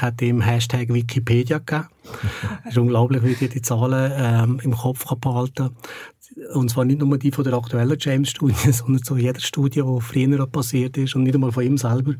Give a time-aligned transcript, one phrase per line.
[0.00, 1.88] Hat ihm Hashtag Wikipedia gegeben.
[2.64, 5.70] Es ist unglaublich, wie die die Zahlen ähm, im Kopf behalten
[6.54, 10.46] Und zwar nicht nur die von der aktuellen James-Studie, sondern zu jeder Studie, die früher
[10.46, 12.14] passiert ist und nicht einmal von ihm selber.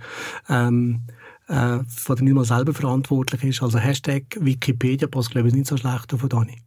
[0.48, 1.03] Ähm,
[1.48, 3.62] äh, von dem nicht mal selber verantwortlich ist.
[3.62, 6.62] Also Hashtag Wikipedia passt, glaube ich, nicht so schlecht auf Dani.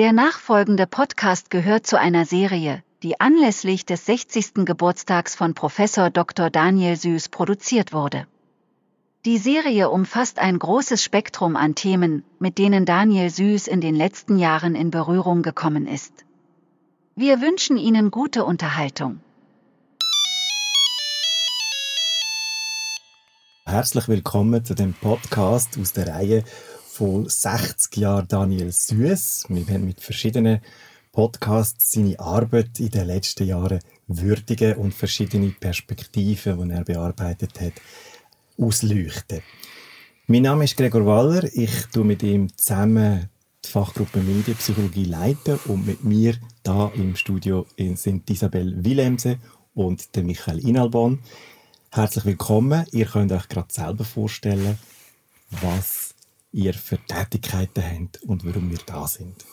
[0.00, 4.64] Der nachfolgende Podcast gehört zu einer Serie, die anlässlich des 60.
[4.64, 6.48] Geburtstags von Professor Dr.
[6.48, 8.26] Daniel Süß produziert wurde.
[9.26, 14.38] Die Serie umfasst ein großes Spektrum an Themen, mit denen Daniel Süß in den letzten
[14.38, 16.24] Jahren in Berührung gekommen ist.
[17.14, 19.20] Wir wünschen Ihnen gute Unterhaltung.
[23.66, 26.44] Herzlich willkommen zu dem Podcast aus der Reihe
[27.00, 29.46] von 60 Jahren Daniel Süß.
[29.48, 30.60] Wir haben mit verschiedenen
[31.12, 37.72] Podcasts seine Arbeit in den letzten Jahren würdigen und verschiedene Perspektiven, die er bearbeitet hat,
[38.58, 39.40] ausleuchten.
[40.26, 41.48] Mein Name ist Gregor Waller.
[41.54, 43.30] Ich tue mit ihm zusammen
[43.64, 49.38] die Fachgruppe Medienpsychologie leiten und mit mir da im Studio sind Isabel Willemse
[49.72, 51.20] und der Michael Inalbon.
[51.92, 52.84] Herzlich willkommen.
[52.92, 54.78] Ihr könnt euch gerade selber vorstellen,
[55.62, 56.14] was
[56.52, 59.44] ihr für Tätigkeiten habt und warum wir da sind.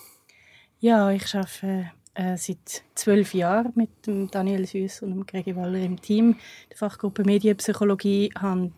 [0.79, 5.79] Ja, ich arbeite äh, seit zwölf Jahren mit dem Daniel Süß und dem Gregi Waller
[5.79, 6.37] im Team
[6.69, 8.31] der Fachgruppe Medienpsychologie.
[8.33, 8.71] Ich habe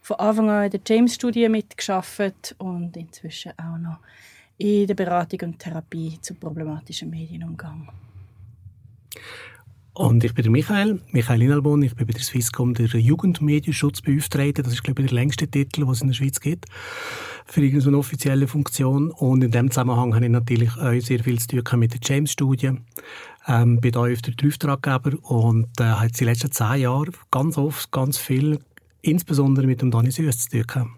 [0.00, 3.98] von Anfang an in der James-Studie mitgearbeitet und inzwischen auch noch
[4.58, 7.88] in der Beratung und Therapie zu problematischen Medienumgang.
[9.94, 11.82] Und ich bin der Michael, Michael Inalbon.
[11.82, 14.64] Ich bin bei der Swisscom der Jugendmedienschutzbeauftragte.
[14.64, 16.66] Das ist, glaube ich, der längste Titel, was es in der Schweiz gibt,
[17.46, 19.12] für irgendeine offizielle Funktion.
[19.12, 22.72] Und in dem Zusammenhang habe ich natürlich auch sehr viel zu tun mit der James-Studie.
[23.46, 27.92] Ähm, bin da öfter der Auftraggeber und äh, habe die letzten zehn Jahre ganz oft,
[27.92, 28.58] ganz viel,
[29.00, 30.90] insbesondere mit dem Dani Süß zu tun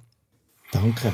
[0.72, 1.12] Danke.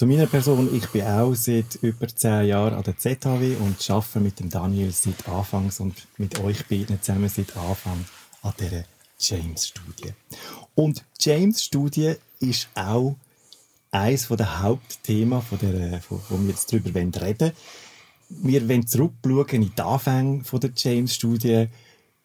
[0.00, 4.20] Zu meiner Person, ich bin auch seit über zehn Jahren an der ZHW und arbeite
[4.20, 8.06] mit dem Daniel seit Anfangs und mit euch beiden zusammen seit Anfang
[8.40, 8.84] an dieser
[9.18, 10.14] James-Studie.
[10.74, 13.14] Und James-Studie ist auch
[13.90, 17.52] eines der Hauptthemen, von der, von, wo wir jetzt darüber reden wollen.
[18.30, 21.68] Wir wollen zurückschauen in die Anfänge der James-Studie,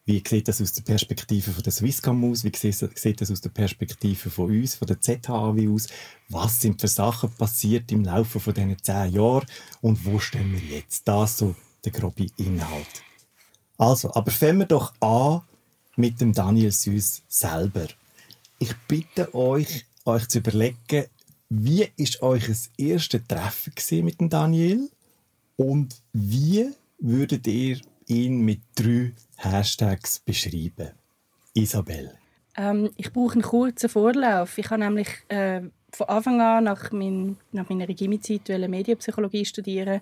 [0.06, 2.44] wie sieht das aus der Perspektive von der Swisscom aus?
[2.44, 5.88] Wie sieht das aus der Perspektive von uns, von der ZHAW aus?
[6.28, 9.46] Was sind für Sachen passiert im Laufe von diesen zehn Jahren?
[9.80, 11.08] Und wo stehen wir jetzt?
[11.08, 13.02] Das so der grobe Inhalt.
[13.78, 15.42] Also, aber fangen wir doch an
[15.96, 17.88] mit dem Daniel Süß selber.
[18.60, 21.06] Ich bitte euch, euch zu überlegen,
[21.48, 23.72] wie ist euch das erste Treffen
[24.04, 24.88] mit dem Daniel?
[25.56, 30.92] Und wie würdet ihr ihn mit drei Hashtags beschreiben?
[31.54, 32.16] Isabel.
[32.56, 34.58] Ähm, ich brauche einen kurzen Vorlauf.
[34.58, 40.00] Ich habe nämlich äh, von Anfang an nach, mein, nach meiner Regimezeit Medienpsychologie studieren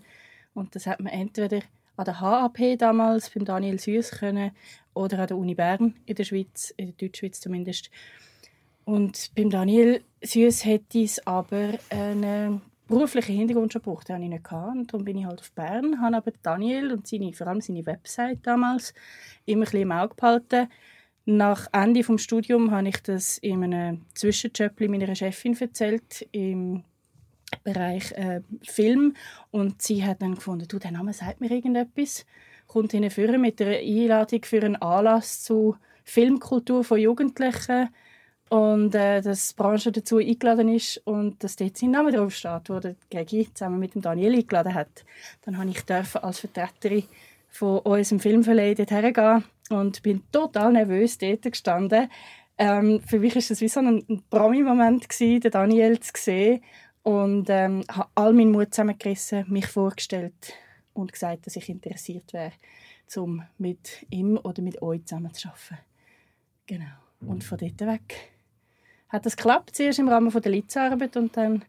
[0.54, 1.60] und das hat man entweder
[1.96, 4.52] an der HAP damals beim Daniel Süß können
[4.94, 7.90] oder an der Uni Bern in der Schweiz, in der Deutschschweiz zumindest.
[8.84, 14.30] Und beim Daniel Süß hätte es aber eine beruflichen Hintergrund schon gebraucht, den hatte ich
[14.30, 14.44] nicht.
[14.44, 14.76] Gehabt.
[14.76, 17.86] Und darum bin ich halt auf Bern, habe aber Daniel und seine, vor allem seine
[17.86, 18.94] Website damals
[19.46, 20.68] immer ein im Auge behalten.
[21.26, 26.84] Nach Ende des Studiums habe ich das in einem Zwischenjob meiner Chefin erzählt, im
[27.62, 29.14] Bereich äh, Film.
[29.50, 32.26] Und sie hat dann gefunden, du, der Name sagt mir irgendetwas.
[32.66, 37.88] Kommt hinführen mit einer Einladung für einen Anlass zu Filmkultur von Jugendlichen
[38.50, 42.68] und äh, dass die Branche dazu eingeladen ist und dass dort sein Name drauf steht,
[42.68, 45.04] wo der Gregi zusammen mit dem Daniel eingeladen hat.
[45.42, 47.04] Dann habe ich dürfen als Vertreterin
[47.48, 52.10] von unserem Filmverleih dort hergehen und bin total nervös dort gestanden.
[52.58, 56.62] Ähm, für mich war das wie so ein, ein Promi-Moment, den Daniel zu sehen
[57.02, 60.54] und ähm, habe all meinen Mut zusammengerissen, mich vorgestellt
[60.92, 62.52] und gesagt, dass ich interessiert wäre,
[63.16, 65.78] um mit ihm oder mit euch zusammen zu arbeiten.
[66.66, 66.84] Genau.
[67.20, 68.33] Und von dort weg
[69.14, 71.64] hat das geklappt, zuerst im Rahmen der Litzarbeit und dann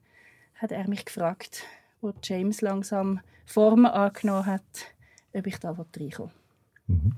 [0.56, 1.64] hat er mich gefragt,
[2.02, 4.64] wo James langsam Formen angenommen hat,
[5.34, 6.32] ob ich da reinkomme.
[6.88, 7.14] Mhm.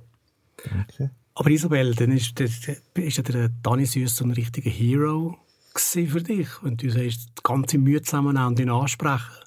[0.83, 1.09] Okay.
[1.35, 2.50] Aber Isabel, dann ist, der,
[2.95, 5.38] ist ja der Dani Süß so ein richtiger Hero
[5.75, 6.62] für dich.
[6.63, 9.46] Und du sagst, die ganze Mühe zusammennehmen und ihn ansprechen.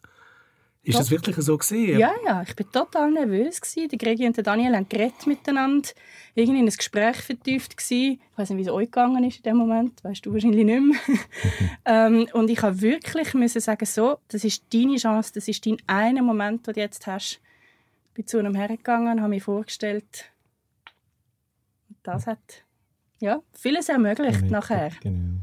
[0.83, 1.99] Ist das wirklich so gesehen?
[1.99, 3.89] Ja, ja, ich bin total nervös gewesen.
[3.89, 5.91] Der Gregi und der Daniel haben geredet miteinander,
[6.35, 8.21] irgendwie in ein Gespräch vertieft gewesen.
[8.33, 10.81] Ich weiß nicht, wie es euch gegangen ist in dem Moment, weißt du wahrscheinlich nicht
[10.81, 10.99] mehr.
[11.85, 15.77] ähm, und ich habe wirklich müssen sagen, so, das ist deine Chance, das ist dein
[15.87, 17.41] einer Moment, den du jetzt hast.
[18.09, 20.31] Ich bin zu einem hergegangen, habe mir vorgestellt,
[22.03, 22.65] das hat
[23.19, 24.93] ja vieles ermöglicht nachher.
[25.03, 25.41] Genau.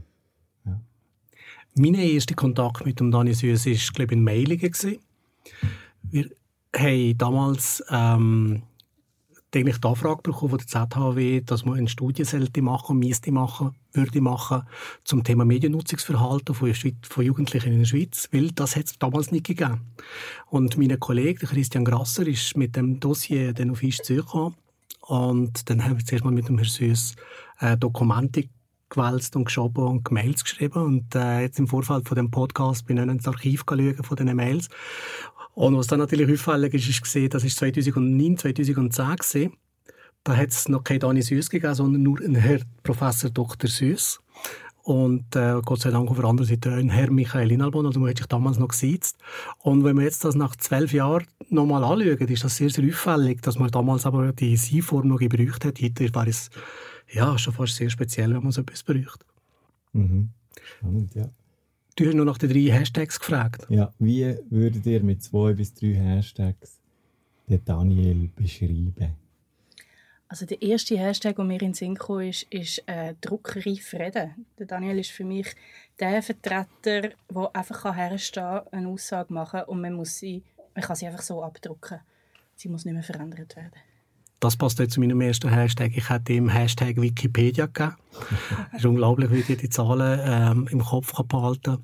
[1.75, 4.73] Mein erster Kontakt mit dem Dani Süß war, glaube ich, in Mailingen.
[6.03, 6.29] Wir
[6.75, 8.63] haben damals ähm,
[9.55, 13.75] eigentlich die Anfrage bekommen von der ZHW, dass man eine Studie sollte machen, müsste machen,
[13.93, 14.63] würde machen
[15.03, 19.47] zum Thema Mediennutzungsverhalten von, von Jugendlichen in der Schweiz, weil das hat es damals nicht
[19.47, 19.81] gegeben.
[20.47, 24.55] Und mein Kollege, Christian Grasser, ist mit dem Dossier dann auf uns zugekommen
[25.01, 27.15] und dann haben wir zuerst mal mit dem Herrn Süß
[27.59, 28.49] äh, Dokumente
[28.89, 30.83] gewälzt und geschoben und Mails geschrieben.
[30.83, 34.35] Und äh, jetzt im Vorfeld von dem Podcast bin ich ins Archiv schauen von diesen
[34.35, 34.69] Mails.
[35.53, 39.53] Und was dann natürlich auffällig ist, ist gesehen, das ist 2009, 2010 gesehen.
[40.23, 43.69] Da hat es noch kein Dani Süß gegeben, sondern nur ein Herr Professor Dr.
[43.69, 44.19] Süß.
[44.83, 48.09] Und äh, Gott sei Dank auf der anderen Seite ein Herr Michael Inalbon, also man
[48.09, 49.17] hat sich damals noch gesitzt.
[49.59, 53.41] Und wenn man jetzt das nach zwölf Jahren nochmal anschaut, ist das sehr, sehr auffällig,
[53.41, 55.81] dass man damals aber die Sie-Form noch gebraucht hat.
[55.81, 56.49] Heute war es
[57.09, 59.25] ja, schon fast sehr speziell, wenn man so etwas braucht.
[59.93, 60.29] Mhm.
[60.61, 61.29] Spannend, ja.
[61.95, 63.65] Du hast noch nach den drei Hashtags gefragt.
[63.69, 66.79] Ja, wie würdet ihr mit zwei bis drei Hashtags
[67.47, 69.15] den Daniel beschreiben?
[70.29, 74.45] Also der erste Hashtag, der mir in den Sinn kam, ist, ist äh, «Druckreif reden».
[74.59, 75.55] Der Daniel ist für mich
[75.99, 76.67] der Vertreter,
[77.31, 80.43] der einfach herstehen kann, eine Aussage machen und man, muss sie,
[80.75, 82.01] man kann sie einfach so abdrucken.
[82.55, 83.71] Sie muss nicht mehr verändert werden.
[84.39, 85.91] Das passt jetzt zu meinem ersten Hashtag.
[85.95, 87.95] Ich hätte ihm Hashtag Wikipedia gegeben.
[88.71, 91.83] Es ist unglaublich, wie die die Zahlen ähm, im Kopf behalten kann.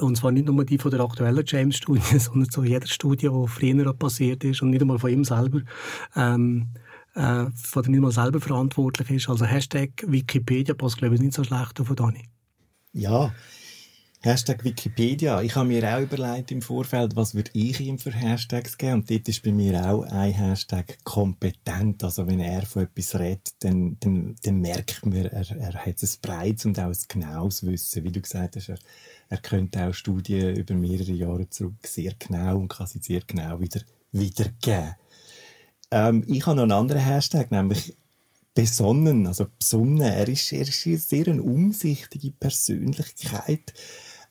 [0.00, 3.92] Und zwar nicht nur die von der aktuellen James-Studie, sondern zu jeder Studie, die früher
[3.92, 5.60] passiert ist und nicht einmal von ihm selber,
[6.14, 6.68] ähm,
[7.14, 9.28] äh, von dem nicht mal selber verantwortlich ist.
[9.28, 12.24] Also Hashtag Wikipedia passt, glaube ich, nicht so schlecht auf Dani.
[12.92, 13.32] Ja,
[14.22, 15.40] Hashtag Wikipedia.
[15.42, 18.94] Ich habe mir auch überlegt im Vorfeld, was würde ich ihm für Hashtags geben.
[18.94, 22.02] Und dort ist bei mir auch ein Hashtag kompetent.
[22.02, 26.08] Also wenn er von etwas redet, dann, dann, dann merkt man, er, er hat ein
[26.22, 28.02] breites und auch ein genaues Wissen.
[28.02, 28.78] Wie du gesagt hast, er,
[29.28, 33.60] er könnte auch Studien über mehrere Jahre zurück sehr genau und kann sie sehr genau
[33.60, 33.80] wieder
[34.10, 34.96] wiedergeben.
[35.92, 37.94] Ähm, ich habe noch einen anderen Hashtag, nämlich
[38.54, 40.00] besonnen, also besonnen.
[40.00, 43.72] Er ist, er ist eine sehr umsichtige Persönlichkeit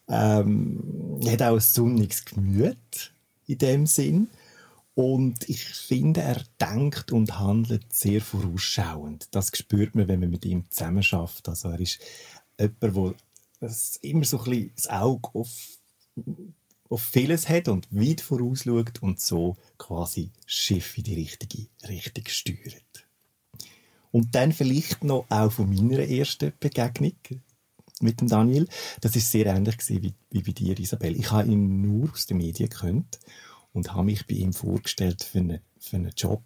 [0.08, 3.14] ähm, hat auch ein sonniges Gemüt
[3.48, 4.30] in dem Sinn.
[4.94, 9.28] Und ich finde, er denkt und handelt sehr vorausschauend.
[9.32, 11.50] Das spürt man, wenn man mit ihm zusammen schafft.
[11.50, 12.00] Also er ist
[12.58, 13.18] jemand,
[13.62, 13.72] der
[14.02, 15.50] immer so ein bisschen das Auge auf,
[16.90, 23.06] auf vieles hat und weit vorausschaut und so quasi Schiff in die richtige Richtung steuert.
[24.12, 27.18] Und dann vielleicht noch auch von meiner ersten Begegnung
[28.02, 28.68] mit dem Daniel.
[29.02, 31.18] Das ist sehr ähnlich wie, wie bei dir, Isabel.
[31.18, 33.20] Ich habe ihn nur aus den Medien gekannt
[33.74, 36.44] und habe mich bei ihm vorgestellt für, eine, für einen Job,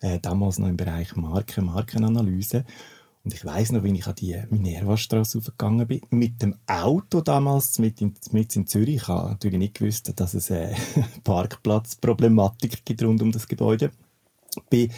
[0.00, 2.64] äh, damals noch im Bereich Marken, Markenanalyse.
[3.24, 7.78] Und ich weiß noch, wie ich an die Minerva-Straße aufgegangen bin, mit dem Auto damals,
[7.78, 8.96] mit in, mit in Zürich.
[8.96, 10.74] Ich habe natürlich nicht gewusst, dass es eine
[11.24, 13.90] Parkplatzproblematik gibt rund um das Gebäude.
[14.70, 14.90] Bin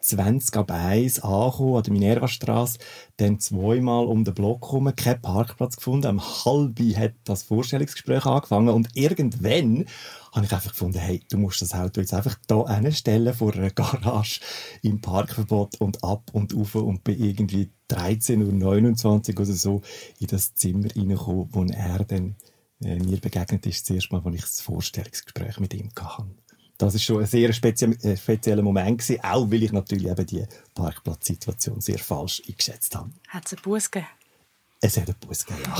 [0.00, 2.78] 20 ab 1 angekommen an der Minerva-Straße,
[3.16, 6.06] dann zweimal um den Block herum, keinen Parkplatz gefunden.
[6.06, 9.86] Am halbi hat das Vorstellungsgespräch angefangen und irgendwann
[10.32, 13.70] habe ich einfach gefunden, hey, du musst das Auto jetzt einfach da hinstellen vor einer
[13.70, 14.40] Garage
[14.82, 19.82] im Parkverbot und ab und auf und bin irgendwie 13.29 Uhr oder so
[20.18, 22.36] in das Zimmer reingekommen, wo er dann
[22.82, 26.41] äh, mir begegnet ist, das erste Mal, als ich das Vorstellungsgespräch mit ihm hatte
[26.82, 30.26] das ist schon ein sehr spezie äh, spezieller Moment gewesen, auch weil ich natürlich eben
[30.26, 33.10] die Parkplatzsituation sehr falsch eingeschätzt habe.
[33.28, 34.10] Hat es einen Bus gegeben?
[34.80, 35.70] Es hat einen Bus gegeben,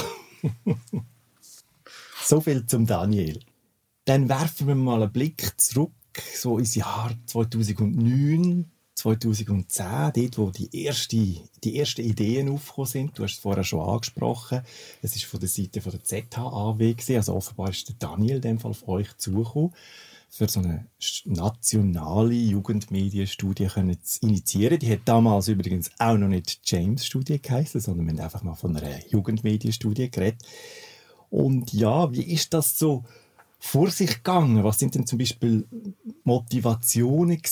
[0.65, 0.77] ja.
[2.23, 3.41] so viel zum Daniel.
[4.05, 5.91] Dann werfen wir mal einen Blick zurück,
[6.37, 13.19] so ins Jahr 2009, 2010, dort, wo die, erste, die ersten Ideen aufgekommen sind.
[13.19, 14.61] Du hast es vorher schon angesprochen.
[15.03, 18.61] Es ist von der Seite von der ZHAW, also offenbar ist der Daniel in dem
[18.61, 19.73] Fall auf euch zugekommen
[20.35, 20.87] für so eine
[21.27, 24.79] nationale Jugendmedienstudie können initiieren.
[24.79, 28.75] Die hat damals übrigens auch noch nicht James-Studie geheißen, sondern wir haben einfach mal von
[28.75, 30.41] einer Jugendmedienstudie geredet.
[31.29, 33.05] Und ja, wie ist das so
[33.59, 34.65] vor sich gegangen?
[34.65, 35.67] Was sind denn zum Beispiel
[36.25, 37.43] Motivationen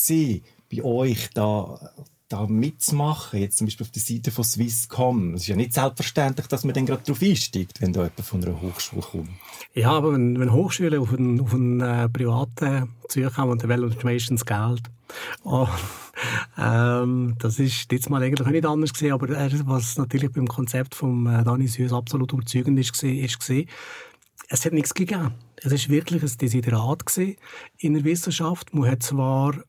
[0.73, 1.93] bei euch da
[2.31, 5.35] da mitzumachen, jetzt zum Beispiel auf der Seite von Swisscom.
[5.35, 8.45] Es ist ja nicht selbstverständlich, dass man dann gerade darauf einsteigt, wenn da jemand von
[8.45, 9.31] einer Hochschule kommt.
[9.75, 14.05] Ja, aber wenn, wenn Hochschulen auf einen, auf einen äh, privaten zukommen, dann wollen sie
[14.05, 14.83] meistens Geld.
[15.43, 15.69] Oh,
[16.59, 21.27] ähm, das ist jetzt mal eigentlich nicht anders gesehen, aber was natürlich beim Konzept von
[21.27, 23.67] äh, Dani Süß absolut überzeugend ist, ist, ist
[24.53, 25.33] es hat nichts gegeben.
[25.57, 27.05] Es ist wirklich ein Desiderat
[27.79, 28.75] in der Wissenschaft.
[28.75, 29.63] Man hat zwar äh,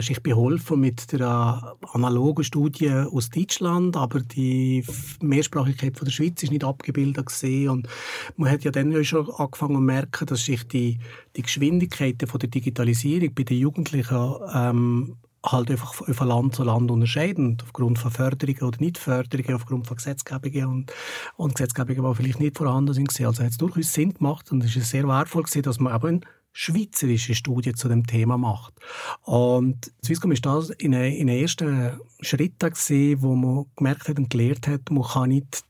[0.00, 4.84] sich beholfen mit der analogen Studie aus Deutschland, aber die
[5.20, 7.88] Mehrsprachigkeit von der Schweiz ist nicht abgebildet gesehen und
[8.36, 10.98] man hat ja dann schon angefangen zu merken, dass sich die,
[11.36, 16.90] die Geschwindigkeiten von der Digitalisierung bei den Jugendlichen ähm, halt einfach von Land zu Land
[16.90, 20.92] unterscheiden, aufgrund von Förderungen oder Nicht-Förderungen, aufgrund von Gesetzgebungen und,
[21.36, 23.08] und Gesetzgebungen, die vielleicht nicht vorhanden sind.
[23.20, 26.20] Also hat es durchaus Sinn gemacht und es ist sehr wertvoll gewesen, dass man eben
[26.58, 28.74] schweizerische Studie zu dem Thema macht.
[29.22, 34.66] Und Swisscom ist das in einem ersten Schritt gesehen, wo man gemerkt hat und gelernt
[34.66, 35.62] hat, man kann nicht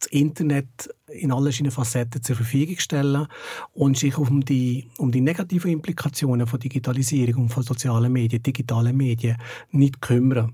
[0.00, 3.28] das Internet in allen seinen Facetten zur Verfügung stellen
[3.74, 8.96] und sich um die, um die negativen Implikationen von Digitalisierung und von sozialen Medien, digitalen
[8.96, 9.36] Medien
[9.70, 10.52] nicht kümmern.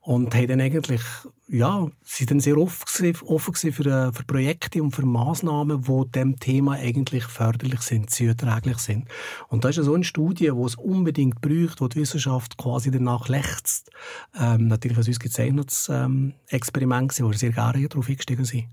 [0.00, 1.00] Und haben dann eigentlich,
[1.48, 6.38] ja, sie dann sehr offen, offen für, äh, für Projekte und für Massnahmen, die dem
[6.38, 9.08] Thema eigentlich förderlich sind, zuträglich sind.
[9.48, 13.28] Und da ist so eine Studie, die es unbedingt braucht, wo die Wissenschaft quasi danach
[13.28, 13.90] lechzt.
[14.38, 18.68] Ähm, natürlich ein uns gezeichnetes ähm, Experiment, wo wir sehr gerne darauf eingestiegen sind.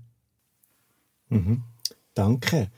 [1.28, 1.62] Mhm.
[2.14, 2.70] Danke.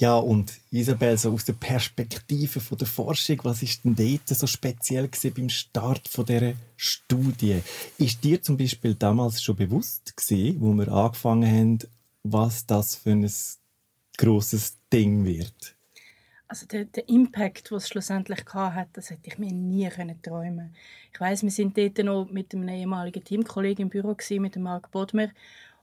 [0.00, 4.46] Ja, und Isabel, so aus der Perspektive von der Forschung, was ist denn dort so
[4.46, 7.62] speziell gewesen beim Start von dieser Studie?
[7.98, 11.78] Ist dir zum Beispiel damals schon bewusst gewesen, wo wir angefangen haben,
[12.22, 13.28] was das für ein
[14.16, 15.74] grosses Ding wird?
[16.46, 20.76] Also der, der Impact, was es schlussendlich hat, das hätte ich mir nie können träumen.
[21.12, 24.62] Ich weiß, wir sind dort noch mit einem ehemaligen Teamkollegen im Büro gewesen, mit dem
[24.62, 25.30] Marc Bodmer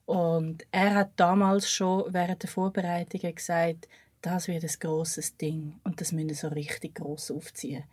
[0.06, 3.88] und er hat damals schon während der Vorbereitungen gesagt,
[4.26, 7.84] das wird ein grosses Ding und das müssen wir so richtig gross aufziehen.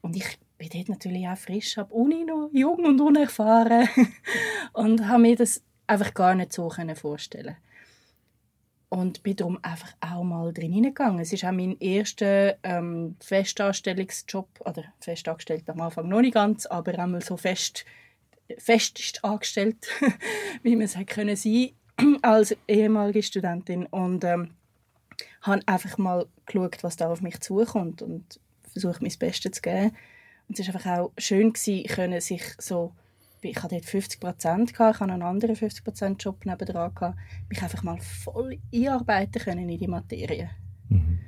[0.00, 3.88] Und ich bin dort natürlich auch frisch, ab Uni noch jung und unerfahren
[4.72, 7.56] und habe mir das einfach gar nicht so vorstellen
[8.90, 11.20] und bin darum einfach auch mal drin hineingegangen.
[11.20, 16.98] Es ist auch mein erster ähm, Festanstellungsjob, oder festangestellt am Anfang noch nicht ganz, aber
[16.98, 17.84] einmal so fest
[18.58, 19.86] fest angestellt,
[20.62, 21.06] wie man es sein
[22.22, 24.54] als ehemalige Studentin und ähm,
[25.42, 29.92] habe einfach mal geschaut, was da auf mich zukommt und versucht mein Bestes zu geben.
[30.48, 32.92] Und es war einfach auch schön gewesen, können sich so
[33.42, 36.92] ich hatte dort 50 Prozent, ich hatte einen anderen 50 Prozent Job nebenan,
[37.48, 40.50] mich einfach mal voll einarbeiten können in die Materie.
[40.90, 41.20] Mhm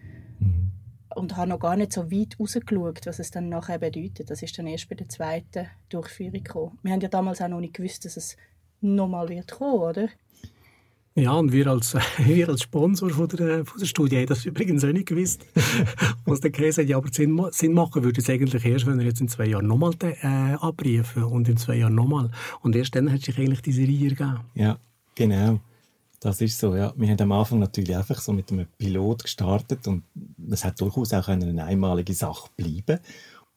[1.15, 4.31] und habe noch gar nicht so weit rausgeschaut, was es dann nachher bedeutet.
[4.31, 6.79] Das ist dann erst bei der zweiten Durchführung gekommen.
[6.83, 8.37] Wir haben ja damals auch noch nicht gewusst, dass es
[8.81, 10.09] nochmal wird kommen, oder?
[11.15, 14.85] Ja, und wir als, wir als Sponsor von der, von der Studie haben das übrigens
[14.85, 15.45] auch nicht gewusst.
[16.25, 19.05] Was der Kreis hat, ja, aber Sinn, Sinn machen würde es eigentlich erst, wenn er
[19.05, 22.31] jetzt in zwei Jahren nochmal äh, abbriefen und in zwei Jahren nochmal.
[22.61, 24.41] Und erst dann hat sich eigentlich diese Reihe gegeben.
[24.55, 24.79] Ja,
[25.15, 25.61] genau.
[26.21, 26.95] Das ist so, ja.
[26.97, 30.05] Wir haben am Anfang natürlich einfach so mit einem Pilot gestartet und
[30.51, 33.01] es hat durchaus auch eine einmalige Sache bleiben.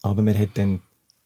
[0.01, 0.81] Aber man hat dann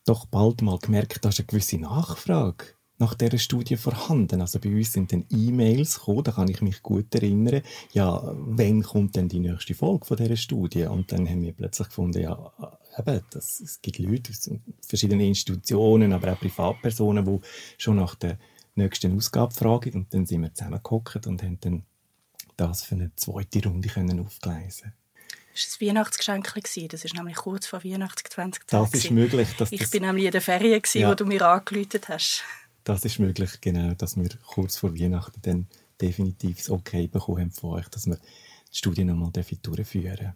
[0.06, 2.66] doch bald mal gemerkt, da ist eine gewisse Nachfrage
[3.00, 4.42] nach dieser Studie vorhanden.
[4.42, 7.62] Also bei uns sind dann E-Mails gekommen, da kann ich mich gut erinnern.
[7.94, 10.84] Ja, wann kommt denn die nächste Folge von dieser Studie?
[10.84, 12.52] Und dann haben wir plötzlich gefunden, ja,
[12.98, 14.50] eben, das, es gibt Leute aus
[14.82, 17.40] verschiedenen Institutionen, aber auch Privatpersonen, die
[17.78, 18.38] schon nach der
[18.76, 19.94] nächsten Ausgabe fragen.
[19.94, 21.84] Und dann sind wir zusammengehockt und haben dann
[22.58, 24.94] das für eine zweite Runde können aufgleisen
[25.54, 26.54] das war ein Weihnachtsgeschenk.
[26.90, 28.64] Das war nämlich kurz vor Weihnachten 2020.
[28.68, 29.50] Das ist möglich.
[29.58, 31.10] Dass ich war nämlich in der Ferien, ja.
[31.10, 32.44] wo du mir angerufen hast.
[32.90, 35.68] Das ist möglich, genau, dass wir kurz vor Weihnachten dann
[36.02, 40.34] definitiv das Okay bekommen haben von euch, dass wir die Studie nochmal durchführen.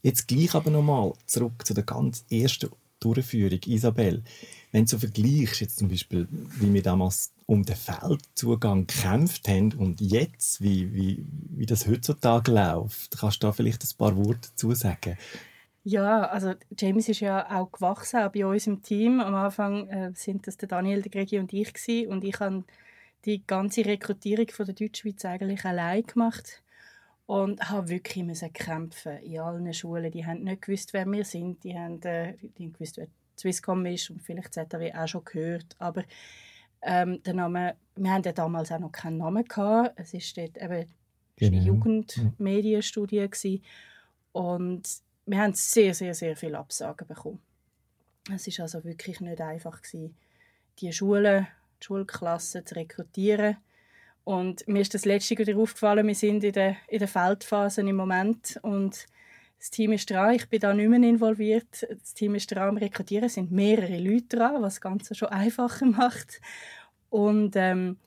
[0.00, 3.58] Jetzt gleich aber nochmal zurück zu der ganz ersten Durchführung.
[3.66, 4.22] Isabel,
[4.70, 9.72] wenn du so vergleichst, jetzt zum Beispiel, wie wir damals um den Feldzugang gekämpft haben
[9.72, 11.26] und jetzt, wie, wie,
[11.56, 15.18] wie das heutzutage läuft, kannst du da vielleicht ein paar Worte dazu sagen?
[15.82, 19.20] Ja, also James ist ja auch gewachsen, auch bei uns im Team.
[19.20, 22.10] Am Anfang äh, sind das der Daniel, der Gregi und ich gewesen.
[22.10, 22.64] und ich habe
[23.24, 26.62] die ganze Rekrutierung von der Deutschschweiz eigentlich allein gemacht
[27.26, 30.10] und habe wirklich müssen kämpfen in allen Schulen.
[30.10, 33.06] Die haben nicht gewusst, wer wir sind, die haben, äh, die haben gewusst, wer
[33.38, 35.76] Swisscom ist und vielleicht ZAW auch schon gehört.
[35.78, 36.04] Aber
[36.82, 39.92] ähm, der Name, wir hatten ja damals auch noch keinen Namen gehabt.
[39.96, 40.86] Es ist dort eben
[41.36, 41.56] genau.
[41.56, 43.62] eine Jugendmedienstudie gewesen.
[44.32, 44.88] und
[45.26, 47.40] wir haben sehr, sehr, sehr viele Absagen bekommen.
[48.34, 50.16] Es ist also wirklich nicht einfach gewesen,
[50.78, 51.46] die Schulen,
[51.80, 53.56] die Schulklassen zu rekrutieren.
[54.24, 57.96] Und mir ist das letzte wieder aufgefallen, wir sind in der, in der Feldphase im
[57.96, 59.06] Moment und
[59.58, 61.86] das Team ist dran, ich bin da nicht mehr involviert.
[61.90, 65.28] Das Team ist dran am Rekrutieren, es sind mehrere Leute dran, was das Ganze schon
[65.28, 66.40] einfacher macht.
[67.10, 67.98] Und ähm,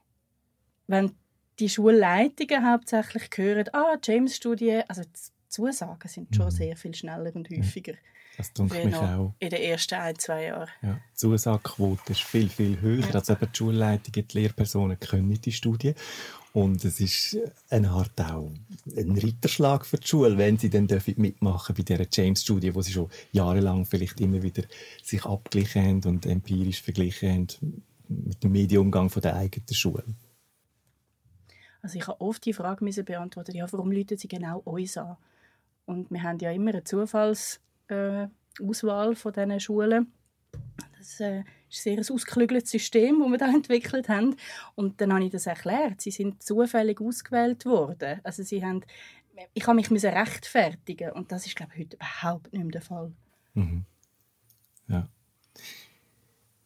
[0.88, 1.12] wenn
[1.60, 6.52] die Schulleitungen hauptsächlich hören, ah, James-Studie, also die Zusagen sind schon mhm.
[6.52, 7.94] sehr viel schneller und häufiger.
[8.38, 9.34] Das tut mich auch.
[9.38, 10.70] In den ersten ein, zwei Jahren.
[10.82, 13.06] Ja, die Zusagequote ist viel, viel höher.
[13.08, 13.14] Ja.
[13.14, 15.94] Also eben die Schulleitungen, die Lehrpersonen können die Studie.
[16.54, 17.38] Und es ist
[17.70, 18.52] eine Art auch
[18.96, 23.10] ein Ritterschlag für die Schule, wenn sie dann mitmachen bei dieser James-Studie, wo sie schon
[23.32, 24.64] jahrelang vielleicht immer wieder
[25.04, 30.04] sich abgeglichen haben und empirisch verglichen haben mit dem Medienumgang von der eigenen Schule.
[31.82, 35.18] Also ich habe oft die Frage müssen beantworten, ja, warum läuten sie genau uns an?
[35.86, 40.12] Und wir haben ja immer eine Zufallsauswahl äh, von diesen Schulen.
[40.98, 44.36] Das äh, ist ein sehr ausgeklügeltes System, das wir da entwickelt haben.
[44.76, 46.02] Und dann habe ich das erklärt.
[46.02, 48.22] Sie sind zufällig ausgewählt worden.
[48.24, 48.82] Also sie haben,
[49.54, 53.12] ich habe mich rechtfertigen und das ist glaube ich heute überhaupt nicht mehr der Fall.
[53.54, 53.86] Mhm.
[54.88, 55.08] Ja.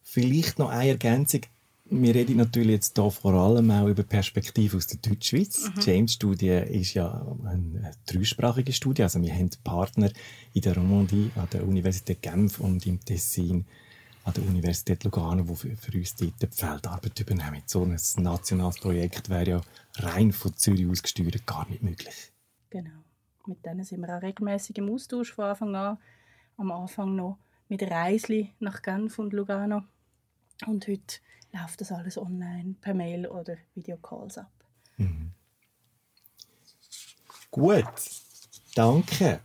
[0.03, 1.41] Vielleicht noch eine Ergänzung.
[1.89, 5.69] Wir reden natürlich jetzt hier vor allem auch über Perspektive aus der Deutschschweiz.
[5.69, 5.79] Mhm.
[5.79, 9.03] Die James-Studie ist ja eine dreisprachige Studie.
[9.03, 10.09] Also wir haben Partner
[10.53, 13.65] in der Romandie, an der Universität Genf und im Tessin
[14.25, 17.63] an der Universität Lugano, die für, für uns dort die Feldarbeit übernehmen.
[17.65, 19.61] So ein nationales Projekt wäre ja
[19.95, 22.33] rein von Zürich aus gesteuert gar nicht möglich.
[22.69, 23.03] Genau.
[23.45, 25.97] Mit denen sind wir auch regelmäßig im Austausch von Anfang an.
[26.57, 27.37] Am Anfang noch
[27.69, 29.83] mit Reisli nach Genf und Lugano.
[30.65, 31.19] Und heute
[31.59, 34.51] läuft das alles online, per Mail oder Videocalls ab.
[34.97, 35.31] Mhm.
[37.51, 37.85] Gut,
[38.75, 39.39] danke.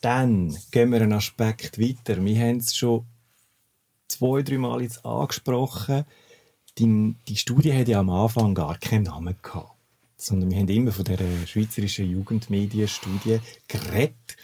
[0.00, 2.24] Dann gehen wir einen Aspekt weiter.
[2.24, 3.04] Wir haben es schon
[4.06, 6.04] zwei, drei Mal jetzt angesprochen.
[6.78, 9.74] Die, die Studie hatte ja am Anfang gar keinen Namen gehabt.
[10.16, 14.36] Sondern wir haben immer von der schweizerischen Jugendmedienstudie geredet.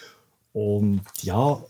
[0.52, 1.62] Und ja,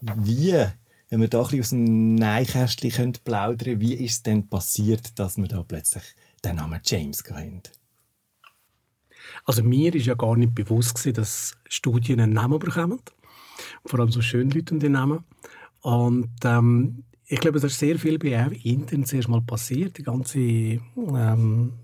[0.00, 0.66] wie,
[1.12, 5.36] wenn wir da ein bisschen aus dem Nähkästchen plaudern wie ist es denn passiert, dass
[5.36, 6.04] wir da plötzlich
[6.42, 7.60] den Namen James haben?
[9.44, 12.98] Also mir ist ja gar nicht bewusst gewesen, dass Studien einen Namen bekommen.
[13.84, 15.22] Vor allem so schön den Namen.
[15.82, 18.30] Und ähm, ich glaube, es ist sehr viel bei
[18.62, 19.98] intern zuerst mal passiert.
[19.98, 21.74] Die ganze, ähm,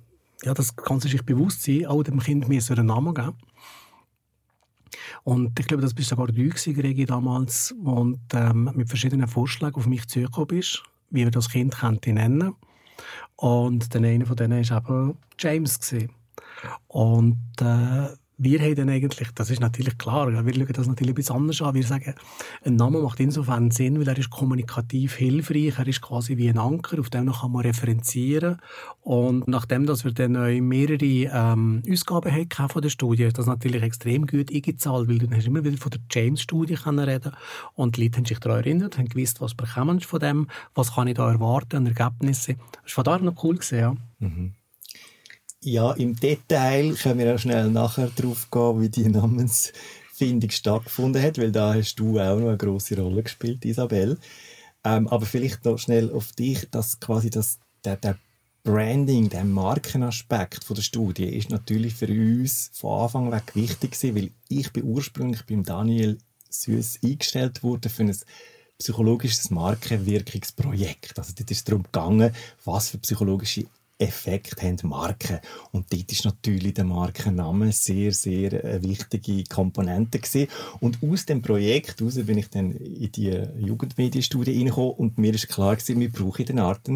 [0.43, 3.35] ja, das Ganze sich bewusst sein, auch dem Kind mir so einen Namen geben.
[5.25, 9.77] Und ich glaube, das bist sogar du gewesen, Gregi, damals, und ähm, mit verschiedenen Vorschlägen
[9.77, 12.55] auf mich zugekommen bist, wie wir das Kind könnte nennen.
[13.37, 16.11] Und der eine von denen war eben James gewesen.
[16.89, 21.37] Und äh, wir haben dann eigentlich, das ist natürlich klar, wir schauen das natürlich ein
[21.37, 21.75] anders an.
[21.75, 22.15] Wir sagen,
[22.65, 26.59] ein Name macht insofern Sinn, weil er ist kommunikativ hilfreich, er ist quasi wie ein
[26.59, 28.59] Anker, auf dem kann man referenzieren.
[29.03, 30.33] Und nachdem, dass wir dann
[30.67, 35.31] mehrere ähm, Ausgaben hatten von der Studie, ist das natürlich extrem gut eingezahlt, weil dann
[35.31, 37.33] du immer wieder von der James-Studie reden
[37.75, 41.09] und die Leute haben sich daran erinnert, haben gewusst, was bekommen von dem, was kann
[41.09, 42.57] ich da erwarten an Ergebnissen.
[42.85, 43.95] Das war von daher noch cool gesehen, ja.
[44.21, 44.53] Mhm.
[45.65, 51.37] Ja, im Detail können wir auch schnell nachher drauf gehen, wie die Namensfindung stattgefunden hat,
[51.39, 54.19] weil da hast du auch noch eine große Rolle gespielt, Isabel.
[54.85, 58.19] Ähm, aber vielleicht noch schnell auf dich, dass quasi das, der, der
[58.63, 64.15] Branding, der Markenaspekt von der Studie ist natürlich für uns von Anfang weg wichtig gewesen,
[64.17, 66.19] weil ich bin ursprünglich beim Daniel
[66.51, 68.17] Süß eingestellt worden für ein
[68.79, 71.19] psychologisches Markenwirkungsprojekt.
[71.19, 72.33] Also dort ist es darum gegangen,
[72.65, 73.67] was für psychologische
[73.99, 75.41] Effekt haben Marken.
[75.73, 80.49] Und dort ist natürlich der Markenname sehr, sehr eine wichtige Komponente gewesen.
[80.81, 85.49] Und aus dem Projekt heraus bin ich dann in die Jugendmedienstudie reingekommen und mir ist
[85.49, 86.89] klar gewesen, wir brauchen eine Art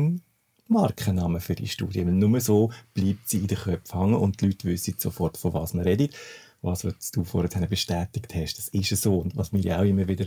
[0.68, 2.06] Markennamen für die Studie.
[2.06, 5.52] Weil nur so bleibt sie in den Köpfen hängen und die Leute wissen sofort, von
[5.54, 6.14] was man redet
[6.62, 8.56] was, du vorhin bestätigt hast.
[8.56, 9.18] Das ist so.
[9.18, 10.26] Und was wir ja auch immer wieder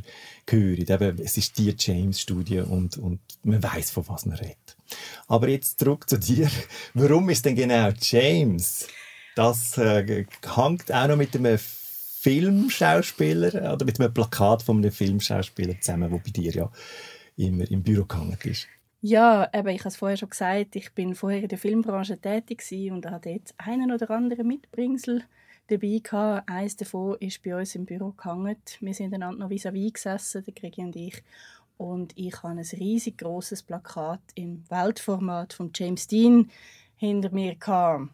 [0.49, 0.85] hören.
[0.87, 4.74] Eben, es ist die James-Studie und, und man weiß, von was man redet.
[5.27, 6.49] Aber jetzt zurück zu dir.
[6.93, 8.87] Warum ist denn genau James?
[9.35, 15.79] Das äh, hängt auch noch mit einem Filmschauspieler oder mit einem Plakat von einem Filmschauspieler
[15.79, 16.71] zusammen, wo bei dir ja
[17.37, 18.67] immer im Büro gehangen ist.
[19.01, 22.63] Ja, eben, ich habe es vorher schon gesagt, ich bin vorher in der Filmbranche tätig
[22.91, 25.23] und habe dort einen oder anderen Mitbringsel
[25.67, 26.49] dabei gehabt.
[26.49, 28.55] Eines davon ist bei uns im Büro gehangen.
[28.79, 31.21] Wir sind einander noch vis-à-vis gesessen, der Gregi und ich.
[31.77, 36.49] Und ich habe ein riesig großes Plakat im Weltformat von James Dean
[36.95, 38.09] hinter mir gehabt.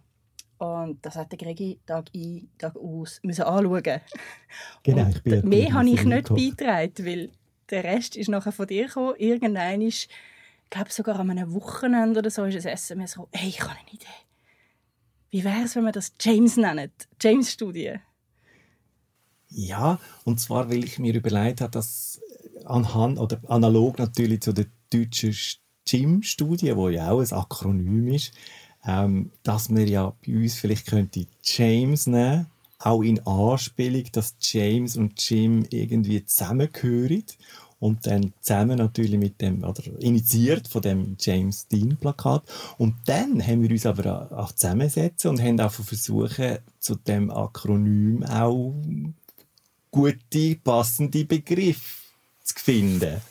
[0.58, 3.84] Und das hat der Gregi Tag ein, Tag aus müssen anschauen.
[4.84, 7.32] Genau, ich bin mehr habe ich nicht beigetragen, weil
[7.70, 9.16] der Rest ist nachher von dir gekommen.
[9.18, 9.82] Irgendwann
[10.70, 13.90] glaube sogar an einem Wochenende oder so, ist ein SMS so, hey, ich habe eine
[13.92, 14.06] Idee.
[15.30, 16.92] Wie wäre es, wenn wir das James nennen?
[17.22, 17.96] James-Studie.
[19.48, 22.22] Ja, und zwar, weil ich mir überlegt habe, dass
[22.66, 25.36] anhand oder analog natürlich zu der deutschen
[25.88, 28.34] JIM-Studie, wo ja auch ein Akronym ist,
[28.86, 32.48] ähm, dass man ja bei uns vielleicht könnte James nehmen,
[32.80, 37.24] auch in Anspielung, dass James und Jim irgendwie zusammengehören
[37.80, 42.44] und dann zusammen natürlich mit dem, oder initiiert von dem James Dean Plakat.
[42.78, 48.24] Und dann haben wir uns aber auch zusammensetzen und haben auch versuchen, zu dem Akronym
[48.24, 48.76] auch
[49.90, 52.01] gute, passende Begriffe
[52.44, 53.22] zu finden.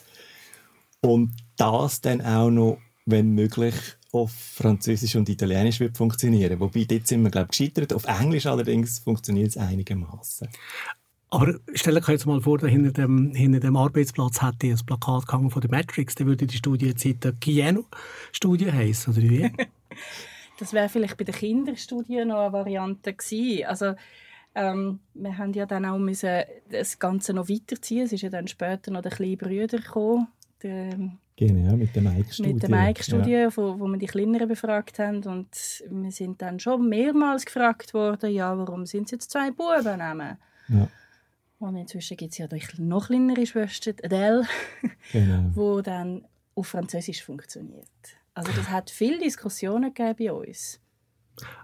[1.01, 3.75] Und das dann auch noch, wenn möglich,
[4.11, 6.59] auf Französisch und Italienisch wird funktionieren.
[6.59, 7.93] Wobei, dort sind wir, glaube ich, gescheitert.
[7.93, 10.49] Auf Englisch allerdings funktioniert es einigermaßen.
[11.29, 15.49] Aber stell dir jetzt mal vor, hinter dem, hinter dem Arbeitsplatz hätte ein Plakat gehangen
[15.49, 19.51] von der Matrix, dann würde die Studie jetzt die Kieno-Studie heißen, oder wie?
[20.59, 23.63] das wäre vielleicht bei der Kinderstudie noch eine Variante gewesen.
[23.65, 23.93] Also,
[24.55, 28.05] ähm, wir haben ja dann auch müssen das Ganze noch weiterziehen.
[28.05, 30.27] Es ist ja dann später noch der kleine Brüder gekommen.
[30.61, 30.97] Der,
[31.37, 32.53] genau, mit der Mike-Studie.
[32.53, 33.57] Mit der Mike-Studie, ja.
[33.57, 35.23] wo, wo wir die Kleineren befragt haben.
[35.23, 39.97] Und wir sind dann schon mehrmals gefragt worden, ja, warum sind es jetzt zwei Buben
[39.97, 40.37] nehmen?
[40.67, 40.87] Ja.
[41.59, 42.47] Und inzwischen gibt es ja
[42.79, 44.47] noch kleinere Schwester, Adele,
[45.11, 45.51] genau.
[45.53, 47.87] wo dann auf Französisch funktioniert.
[48.33, 50.80] Also das hat viele Diskussionen gegeben bei uns.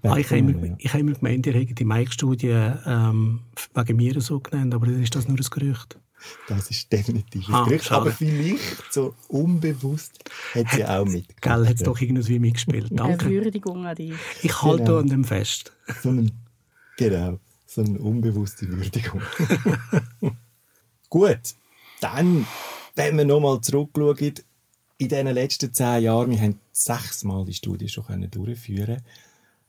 [0.04, 3.42] Ah, ich habe immer, ich habe immer gemeint, ihr hättet die Mike-Studie ähm,
[3.74, 6.00] wegen mir so genannt, aber ist das nur ein Gerücht?
[6.48, 8.02] Das ist definitiv ein ah, Gerücht, schade.
[8.02, 10.24] aber vielleicht so unbewusst
[10.56, 11.42] hat sie auch mitgemacht.
[11.42, 12.88] Gell, hat es doch irgendwie mitgespielt.
[12.92, 13.26] Danke.
[13.26, 14.14] Eine Würdigung an dich.
[14.42, 14.98] Ich halte genau.
[14.98, 15.74] an dem fest.
[16.02, 16.32] So ein,
[16.98, 19.22] genau so eine unbewusste Würdigung.
[21.10, 21.40] Gut,
[22.02, 22.48] dann,
[22.96, 24.34] wenn wir nochmal zurückschauen,
[24.98, 29.02] in diesen letzten zehn Jahren, wir haben sechsmal die Studie schon durchführen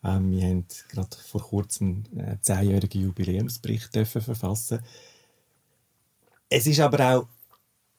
[0.04, 4.80] ähm, Wir haben gerade vor kurzem einen zehnjährigen Jubiläumsbericht verfassen
[6.48, 7.26] Es ist aber auch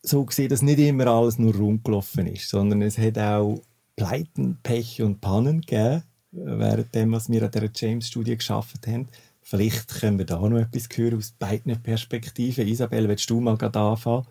[0.02, 3.62] so gesehen, dass nicht immer alles nur rund gelaufen ist, sondern es hat auch
[3.96, 9.10] Pleiten, Pech und Pannen gegeben, während dem, was wir an der James-Studie geschafft haben.
[9.42, 12.68] Vielleicht können wir da noch etwas hören aus beiden Perspektiven.
[12.68, 14.26] Isabel, willst du mal anfangen?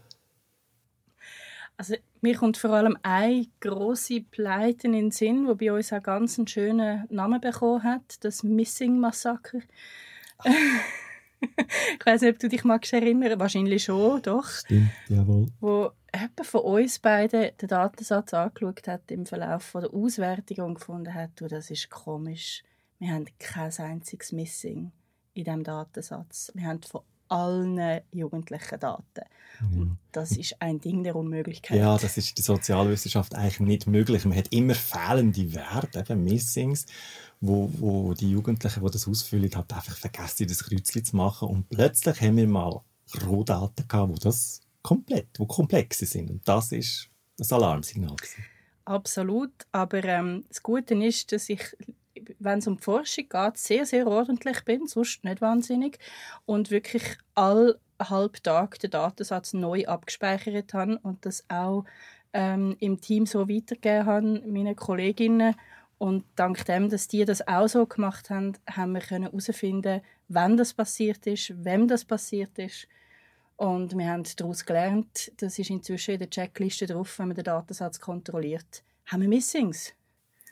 [1.79, 6.03] Also mir kommt vor allem eine große Pleite in den Sinn, wo bei uns auch
[6.03, 9.61] ganz einen schönen Namen bekommen hat, das Missing Massaker.
[11.41, 14.49] ich weiß nicht, ob du dich magst erinnern, wahrscheinlich schon, doch.
[14.49, 15.47] Stimmt, jawohl.
[15.61, 21.15] Wo jemand von uns beiden den Datensatz angeschaut hat im Verlauf der Auswertung und gefunden
[21.15, 22.65] hat, du, das ist komisch.
[22.99, 24.91] Wir haben kein einziges Missing
[25.35, 26.51] in diesem Datensatz.
[26.57, 29.25] Wir haben von allen jugendlichen Daten.
[29.61, 29.81] Mhm.
[29.81, 31.79] Und das ist ein Ding der Unmöglichkeit.
[31.79, 34.25] Ja, das ist der Sozialwissenschaft eigentlich nicht möglich.
[34.25, 36.87] Man hat immer fehlende Werte, eben Missings,
[37.41, 41.49] wo, wo die Jugendlichen, die das ausfüllen, halt einfach vergessen, das Kreuzchen zu machen.
[41.49, 42.81] Und plötzlich haben wir mal
[43.27, 46.31] Rohdaten gehabt, wo das komplett, wo komplexe sind.
[46.31, 48.17] Und das ist das Alarmsignal.
[48.85, 49.53] Absolut.
[49.73, 51.61] Aber ähm, das Gute ist, dass ich
[52.39, 55.99] wenn es um die Forschung geht, sehr, sehr ordentlich bin, sonst nicht wahnsinnig.
[56.47, 61.85] Und wirklich all halb Tag den Datensatz neu abgespeichert habe und das auch
[62.33, 65.55] ähm, im Team so weitergegeben habe, meinen Kolleginnen.
[65.99, 70.73] Und dank dem, dass die das auch so gemacht haben, haben wir herausfinden, wann das
[70.73, 72.87] passiert ist, wem das passiert ist.
[73.57, 77.45] Und wir haben daraus gelernt, das ist inzwischen in der Checkliste drauf, wenn man den
[77.45, 79.93] Datensatz kontrolliert, haben wir Missings.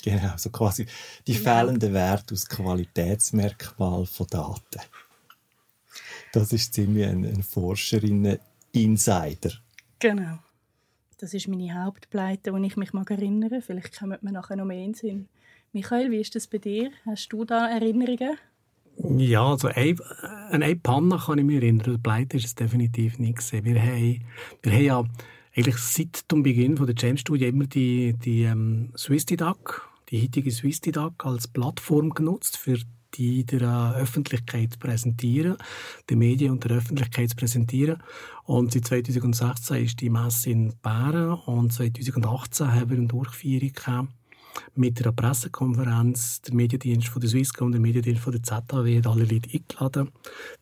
[0.03, 0.87] Genau, so quasi
[1.27, 1.41] die ja.
[1.41, 4.81] fehlenden Werte aus Qualitätsmerkmal von Daten.
[6.33, 9.53] Das ist ziemlich ein, ein Forscherinnen-Insider.
[9.99, 10.39] Genau.
[11.19, 14.85] Das ist meine Hauptpleite, wo ich mich mag erinnern Vielleicht kommen wir nachher noch mehr
[14.85, 15.29] in den Sinn.
[15.73, 16.91] Michael, wie ist das bei dir?
[17.07, 18.37] Hast du da Erinnerungen?
[19.19, 19.99] Ja, also ein,
[20.51, 22.03] an eine Panne kann ich mich erinnern.
[22.03, 24.25] Pleite ist es definitiv nicht Wir haben,
[24.63, 25.05] wir haben ja
[25.57, 31.25] eigentlich seit dem Beginn von der James-Studie immer die, die ähm, SwissDidac die heutige SwissDidac
[31.25, 32.79] als Plattform genutzt, für
[33.15, 35.57] die der Öffentlichkeit zu präsentieren,
[36.11, 38.03] den Medien und der Öffentlichkeit präsentieren.
[38.45, 44.09] Und seit 2016 ist die Messe in Bären und 2018 haben wir eine Durchführung gehabt
[44.75, 46.41] mit einer Pressekonferenz.
[46.43, 50.13] Der Mediendienst von der Swisscom und der Mediendienst von der ZHW hat alle Leute eingeladen.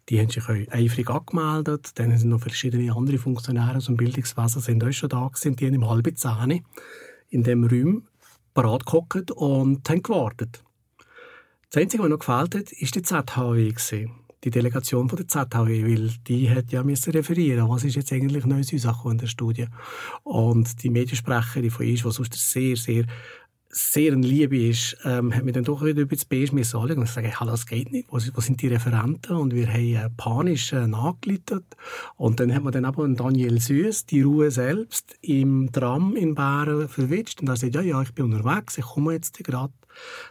[0.09, 1.91] Die haben sich eifrig angemeldet.
[1.95, 5.57] Dann sind noch verschiedene andere Funktionäre aus dem Bildungswesen sind auch schon da gewesen.
[5.57, 6.63] Die haben im halben Zähne
[7.31, 8.05] in dem Raum
[8.55, 8.85] parat
[9.33, 10.63] und haben gewartet.
[11.71, 14.09] Das Einzige, was noch gefehlt hat, war die ZHW.
[14.45, 18.45] die Delegation von der ZHW, weil die hat ja müssen referieren, was ist jetzt eigentlich
[18.45, 19.67] Neues in der Studie.
[20.23, 23.07] Und die Mediensprecherin von uns, die sonst sehr, sehr
[23.75, 26.99] sehr eine Liebe ist, ähm, hat mir dann doch wieder über das Beige müssen anschauen
[26.99, 29.37] und sagen, hallo, das geht nicht, wo, wo sind die Referenten?
[29.37, 31.65] Und wir haben äh, panisch äh, nachgeleitet.
[32.17, 36.89] Und dann hat man dann aber Daniel Süß, die Ruhe selbst, im Tram in Bären
[36.89, 37.41] verwitscht.
[37.41, 39.73] Und er sagt, ja, ja, ich bin unterwegs, ich komme jetzt gerade.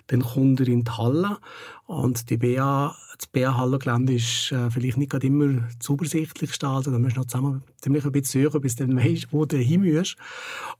[0.08, 1.38] Dann kommt er in die Halle
[1.86, 7.00] und die BA das BA-Hallengelände ist äh, vielleicht nicht gerade immer das übersichtlichste, also da
[7.00, 9.84] musst du noch zusammen ziemlich ein bisschen suchen, bis du dann weißt, wo du hin
[9.84, 10.16] musst.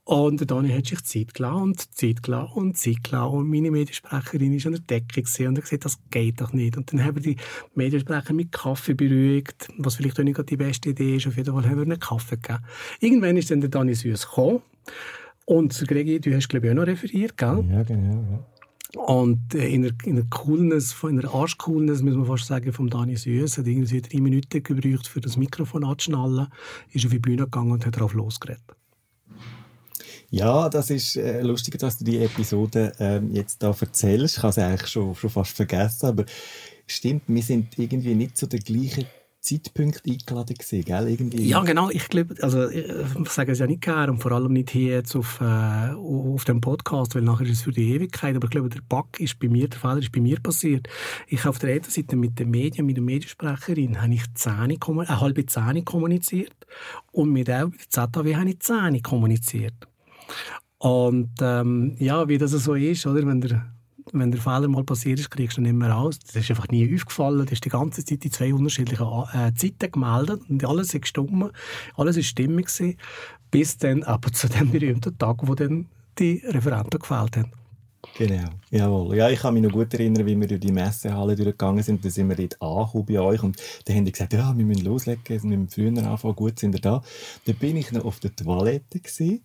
[0.04, 4.54] Und Dani hat sich Zeit gelassen und Zeit gelassen und Zeit gelassen und meine Mediensprecherin
[4.54, 6.76] ist an der Decke gesehen und hat gesagt, das geht doch nicht.
[6.76, 7.36] Und dann haben wir die
[7.74, 11.68] Mediensprecher mit Kaffee beruhigt, was vielleicht auch nicht die beste Idee ist, auf jeden Fall
[11.68, 12.64] haben wir einen Kaffee gegeben.
[13.00, 14.62] Irgendwann ist dann der Dani Süß gekommen
[15.46, 17.64] und Gregi, du hast glaube ich auch noch referiert, gell?
[17.70, 18.24] Ja, genau.
[18.30, 18.46] Ja.
[18.96, 22.88] Und äh, in der, in der Coolness, in der Arschcoolness, muss man fast sagen, von
[22.88, 26.48] Dani Süß, hat irgendwie drei Minuten gebraucht, für das Mikrofon anzuschnallen,
[26.92, 28.62] ist auf die Bühne gegangen und hat darauf losgeredet.
[30.30, 34.36] Ja, das ist äh, lustig, dass du die Episode ähm, jetzt da erzählst.
[34.36, 36.24] Ich habe es eigentlich schon, schon fast vergessen, aber
[36.86, 39.06] stimmt, wir sind irgendwie nicht zu der gleichen
[39.44, 41.08] Zeitpunkt eingeladen gewesen, gell?
[41.08, 41.46] Irgendwie.
[41.46, 41.90] Ja, genau.
[41.90, 42.86] Ich glaube, also ich
[43.28, 46.62] sage es ja nicht gerne und vor allem nicht hier jetzt auf, äh, auf dem
[46.62, 48.34] Podcast, weil nachher ist es für die Ewigkeit.
[48.36, 50.88] Aber ich glaube, der Bug ist bei mir, der Fehler ist bei mir passiert.
[51.28, 54.78] Ich habe auf der einen Seite mit den Medien, mit der Mediensprecherin, habe ich Zähne,
[54.80, 56.54] eine halbe Zähne kommuniziert
[57.12, 59.74] und mit der ZAW habe ich Zähne kommuniziert.
[60.78, 63.73] Und ähm, ja, wie das so ist, oder, wenn der
[64.12, 66.18] wenn der Fehler mal passiert ist, kriegst du ihn nicht mehr raus.
[66.18, 67.44] Das ist einfach nie aufgefallen.
[67.44, 71.50] Das ist die ganze Zeit in zwei unterschiedlichen äh, Zeiten gemeldet und alles ist gestummen,
[71.96, 72.98] alles ist stimmig gewesen,
[73.50, 75.86] bis dann aber zu dem berühmten Tag, wo dann
[76.18, 77.52] die Referenten gefällt haben.
[78.16, 79.16] Genau, jawohl.
[79.16, 82.04] Ja, ich kann mich noch gut erinnern, wie wir durch die Messehalle durchgegangen sind.
[82.04, 84.84] Da sind wir dort angekommen bei euch und dann haben die gesagt, ja, wir müssen
[84.84, 87.02] loslegen, wir müssen früher anfangen, gut sind wir da.
[87.46, 89.42] Dann bin ich noch auf der Toilette gewesen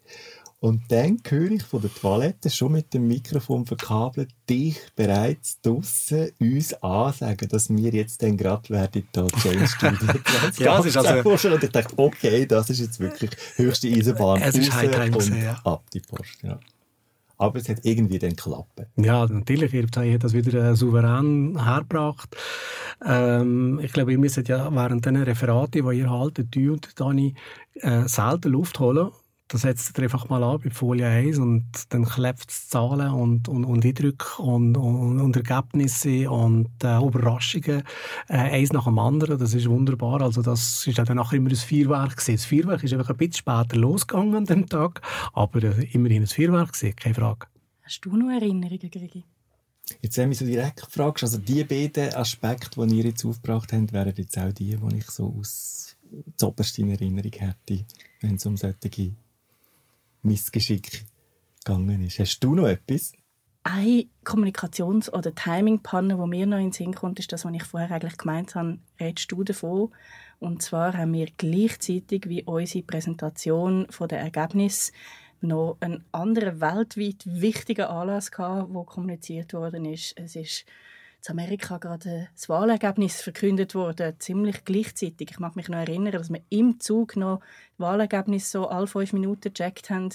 [0.62, 6.32] und dann höre ich von der Toilette schon mit dem Mikrofon verkabelt dich bereits draussen
[6.38, 9.98] uns ansagen, dass wir jetzt dann gerade werden da James Studio
[10.58, 11.50] Ja, das ist also...
[11.54, 14.41] Und ich dachte, okay, das ist jetzt wirklich höchste Eisenbahn.
[14.41, 15.62] Es ist High Time und ja.
[15.63, 16.60] ab die Post, ja.
[17.38, 18.82] Aber es hat irgendwie dann geklappt.
[18.98, 19.74] Ja, natürlich.
[19.74, 22.36] Ihr hat das wieder äh, souverän hergebracht.
[23.06, 27.34] Ähm, ich glaube, ihr müsst ja während den Referaten, die ihr haltet, du und Dani,
[27.76, 29.12] äh, selten Luft holen
[29.49, 33.49] das setzt ihr einfach mal an bei Folie 1 und dann klebt es Zahlen und,
[33.49, 37.81] und, und Eindrücke und, und, und Ergebnisse und äh, Überraschungen,
[38.27, 39.39] äh, eins nach dem anderen.
[39.39, 40.21] Das ist wunderbar.
[40.21, 42.35] Also das ist dann nachher immer ein Feuerwerk gewesen.
[42.35, 45.01] Das Feuerwerk ist einfach ein bisschen später losgegangen an dem Tag,
[45.33, 47.47] aber äh, immerhin ein Feuerwerk gewesen, keine Frage.
[47.81, 49.25] Hast du noch Erinnerungen, Gregi?
[49.99, 53.93] Jetzt, wenn du so direkt fragst, also die beiden Aspekte, die ihr jetzt aufgebracht habt,
[53.93, 55.97] wären jetzt auch die, die ich so aus
[56.38, 57.85] zuoberst in Erinnerung hätte,
[58.21, 59.13] wenn es um solche
[60.21, 61.05] Missgeschick
[61.63, 62.19] gegangen ist.
[62.19, 63.13] Hast du noch etwas?
[63.63, 67.63] Eine Kommunikations- oder Timing-Panne, die mir noch in den Sinn kommt, ist das, was ich
[67.63, 69.91] vorher eigentlich gemeint habe, redest du davon.
[70.39, 74.93] Und zwar haben wir gleichzeitig wie unsere Präsentation der Ergebnis
[75.41, 80.17] noch einen anderen weltweit wichtigen Anlass gehabt, wo kommuniziert worden ist.
[80.17, 80.65] Es ist
[81.27, 85.32] in Amerika gerade das Wahlergebnis verkündet wurde, ziemlich gleichzeitig.
[85.32, 89.13] Ich mag mich noch erinnern, dass wir im Zug noch das Wahlergebnis so alle fünf
[89.13, 90.10] Minuten gecheckt haben.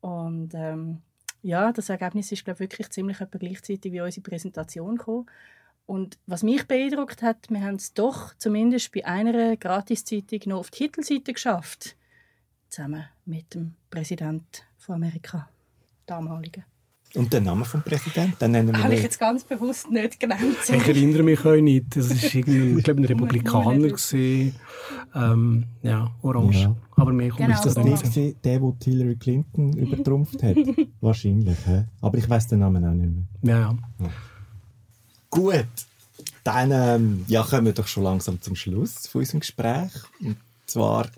[0.00, 1.02] Und ähm,
[1.42, 5.26] ja, das Ergebnis ist glaube wirklich ziemlich etwa gleichzeitig wie unsere Präsentation gekommen.
[5.86, 10.70] Und was mich beeindruckt hat, wir haben es doch zumindest bei einer Gratiszeitung noch auf
[10.70, 11.96] die Titelseite geschafft,
[12.68, 15.48] zusammen mit dem Präsidenten von Amerika,
[16.06, 16.69] damaligen.
[17.14, 18.38] Und der Name vom Präsidenten?
[18.40, 20.56] Den nennen wir Habe ich jetzt ganz bewusst nicht genannt.
[20.62, 21.96] Ich erinnere mich auch nicht.
[21.96, 23.94] Das war ich glaube, ein Republikaner.
[25.14, 26.60] ähm, ja, orange.
[26.60, 26.76] Ja.
[26.96, 27.62] Aber mehr kommt genau.
[27.62, 28.44] das nicht.
[28.44, 30.56] Der, der Hillary Clinton übertrumpft hat?
[31.00, 31.58] Wahrscheinlich.
[31.66, 31.82] He?
[32.00, 33.10] Aber ich weiß den Namen auch nicht
[33.42, 33.54] mehr.
[33.54, 34.10] Ja, ja.
[35.30, 35.66] Gut.
[36.44, 39.90] Dann ähm, ja, kommen wir doch schon langsam zum Schluss von unserem Gespräch.
[40.20, 41.08] Und zwar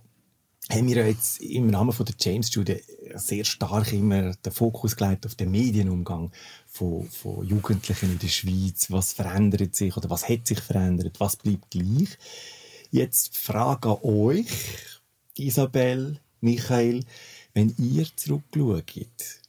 [0.70, 2.80] haben wir jetzt im Rahmen von der James Studie
[3.14, 6.30] sehr stark immer den Fokus gelegt auf den Medienumgang
[6.66, 8.90] von, von Jugendlichen in der Schweiz.
[8.90, 11.20] Was verändert sich oder was hat sich verändert?
[11.20, 12.16] Was bleibt gleich?
[12.90, 14.46] Jetzt Frage an euch,
[15.36, 17.04] Isabel, Michael,
[17.54, 19.40] wenn ihr zurückschaut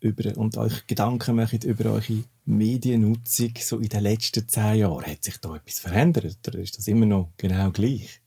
[0.00, 5.22] über, und euch Gedanken macht über eure Mediennutzung so in den letzten zehn Jahren, hat
[5.22, 8.21] sich da etwas verändert oder ist das immer noch genau gleich?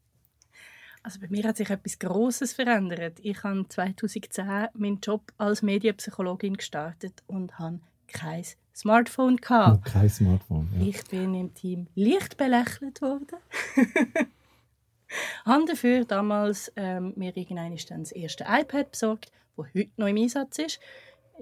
[1.06, 3.20] Also bei mir hat sich etwas Großes verändert.
[3.22, 8.44] Ich habe 2010 meinen Job als Medienpsychologin gestartet und habe kein
[8.76, 9.38] Smartphone.
[9.38, 9.84] Gehabt.
[9.88, 10.68] Oh, kein Smartphone.
[10.74, 10.88] Ja.
[10.88, 13.38] Ich bin im Team leicht belächelt worden.
[15.46, 20.18] habe dafür damals ähm, mir irgendwann dann das erste iPad besorgt, das heute noch im
[20.18, 20.80] Einsatz ist.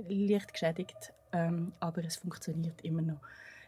[0.10, 3.21] Leicht geschädigt, ähm, aber es funktioniert immer noch.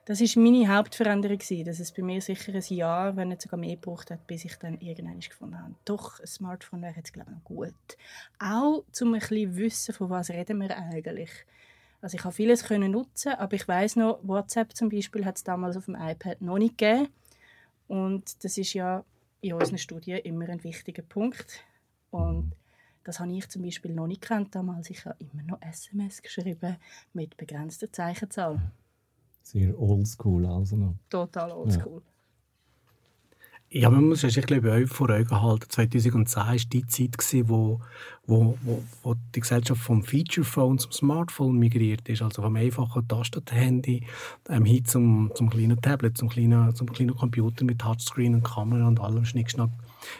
[0.07, 3.75] Das ist meine Hauptveränderung dass es bei mir sicher ein Jahr, wenn nicht sogar mehr
[3.75, 5.73] gebraucht hat, bis ich dann irgendwann gefunden habe.
[5.83, 7.73] Doch, ein Smartphone wäre jetzt glaube ich gut.
[8.37, 11.31] Auch um ein bisschen wissen, von was reden wir eigentlich.
[12.01, 15.43] Also ich habe vieles können nutzen, aber ich weiß noch, WhatsApp zum Beispiel hat es
[15.43, 17.09] damals auf dem iPad noch nicht gegeben.
[17.87, 19.03] Und das ist ja
[19.41, 21.63] in unseren Studien immer ein wichtiger Punkt.
[22.11, 22.51] Und
[23.03, 24.91] das habe ich zum Beispiel noch nicht gekannt damals.
[24.91, 26.77] Ich habe immer noch SMS geschrieben
[27.13, 28.61] mit begrenzter Zeichenzahl.
[29.45, 30.95] Sehr oldschool also noch.
[31.07, 32.01] Total oldschool.
[32.03, 32.11] Ja.
[33.69, 35.69] Ja, man muss sich glaube ich, vor Augen halten.
[35.69, 37.81] 2010 war die Zeit, gewesen, wo,
[38.25, 42.21] wo, wo, wo die Gesellschaft vom Feature-Phone zum Smartphone migriert ist.
[42.21, 44.07] Also vom einfachen Tastenhandy
[44.49, 48.87] ähm, hin zum, zum kleinen Tablet, zum kleinen, zum kleinen Computer mit Touchscreen und Kamera
[48.87, 49.71] und allem Schnickschnack,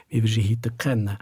[0.10, 1.18] wie wir sie heute kennen.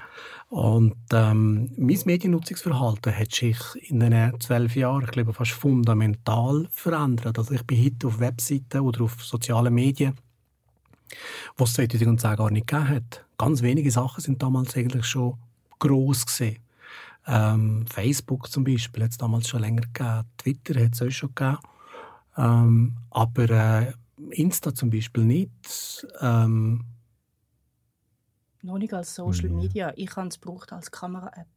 [0.49, 3.57] Und ähm, mein Mediennutzungsverhalten hat sich
[3.89, 7.37] in den zwölf Jahren, ich glaube, fast fundamental verändert.
[7.37, 10.15] Also ich bin heute auf Webseiten oder auf sozialen Medien
[11.57, 13.25] was es 2010 gar nicht gegeben hat.
[13.37, 15.37] Ganz wenige Sachen sind damals eigentlich schon
[15.79, 16.59] gross gesehen.
[17.25, 20.23] Ähm, Facebook zum Beispiel hat es damals schon länger gegeben.
[20.37, 21.57] Twitter hat es auch schon gegeben.
[22.37, 23.93] Ähm, aber äh,
[24.31, 26.07] Insta zum Beispiel nicht.
[26.21, 26.83] Ähm,
[28.63, 29.55] noch nicht als Social ja.
[29.55, 29.93] Media.
[29.95, 31.47] Ich habe es gebraucht als Kamera-App.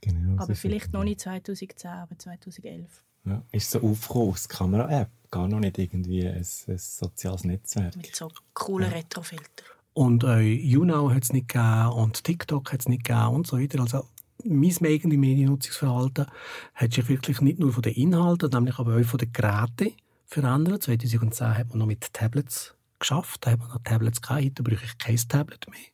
[0.00, 3.02] Genau, aber vielleicht noch nicht 2010, aber 2011.
[3.24, 7.96] Ja, ist so aufgekommen als Kamera-App, gar noch nicht irgendwie ein, ein soziales Netzwerk.
[7.96, 8.96] Mit so coolen ja.
[8.96, 9.66] Retrofiltern.
[9.94, 13.58] Und äh, YouNow hat es nicht gegeben und TikTok hat es nicht gegeben und so
[13.58, 13.80] weiter.
[13.80, 14.04] Also
[14.44, 16.26] mein eigene Mediennutzungsverhalten
[16.74, 19.92] hat sich wirklich nicht nur von den Inhalten, nämlich aber auch von den Geräten
[20.26, 20.82] verändert.
[20.82, 24.84] 2010 hat man noch mit Tablets geschafft, da hat man noch Tablets gehabt, heute brauche
[24.84, 25.93] ich kein Tablet mehr.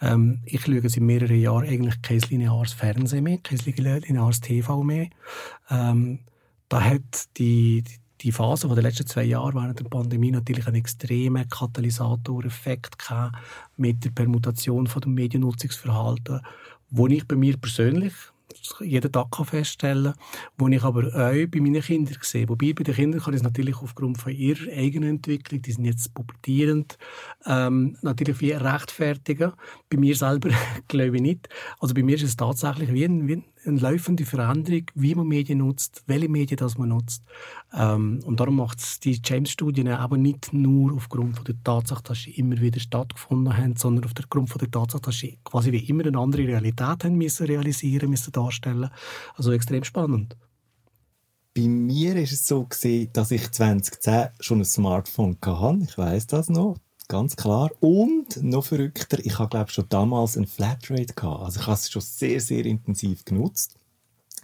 [0.00, 5.08] Ähm, ich schaue seit mehreren Jahren eigentlich kein lineares Fernsehen mehr, kein lineares TV mehr.
[5.70, 6.20] Ähm,
[6.68, 7.84] da hat die,
[8.20, 12.96] die Phase den letzten zwei Jahre während der Pandemie natürlich einen extremen Katalysatoreffekt
[13.76, 16.40] mit der Permutation von dem Mediennutzungsverhalten,
[16.90, 18.12] wo ich bei mir persönlich
[18.80, 20.14] jeden Tag feststellen kann,
[20.58, 22.48] wo ich aber auch bei meinen Kindern sehe.
[22.48, 25.84] Wobei bei den Kindern kann ich es natürlich aufgrund von ihrer eigenen Entwicklung, die sind
[25.84, 26.96] jetzt pubertierend,
[27.46, 29.52] ähm, natürlich wie rechtfertigen.
[29.90, 30.50] Bei mir selber
[30.88, 31.48] glaube ich nicht.
[31.80, 35.58] Also bei mir ist es tatsächlich wie ein, wie eine laufende Veränderung, wie man Medien
[35.58, 37.22] nutzt, welche Medien das man nutzt.
[37.74, 42.22] Ähm, und darum macht es die James-Studien aber nicht nur aufgrund von der Tatsache, dass
[42.22, 46.06] sie immer wieder stattgefunden haben, sondern aufgrund von der Tatsache, dass sie quasi wie immer
[46.06, 48.90] eine andere Realität haben müssen realisieren, müssen darstellen.
[49.36, 50.36] Also extrem spannend.
[51.54, 55.78] Bei mir ist es so gesehen, dass ich 2010 schon ein Smartphone hatte.
[55.82, 56.76] Ich weiß das noch
[57.08, 57.70] ganz klar.
[57.80, 61.44] Und noch verrückter, ich habe glaube schon damals ein Flatrate gehabt.
[61.44, 63.76] Also ich habe es schon sehr, sehr intensiv genutzt.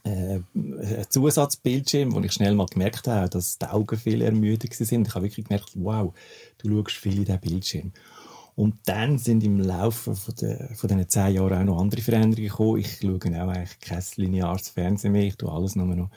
[0.08, 5.06] Äh, Zusatzbildschirm, wo ich schnell mal gemerkt habe, dass die Augen viel ermüdet sind.
[5.06, 6.14] Ich habe wirklich gemerkt, wow,
[6.58, 7.92] du schaust viel in diesen Bildschirm.
[8.54, 12.78] Und dann sind im Laufe von diesen zehn Jahren auch noch andere Veränderungen gekommen.
[12.80, 15.24] Ich schaue auch eigentlich kein lineares Fernsehen mehr.
[15.24, 16.10] Ich tue alles nur noch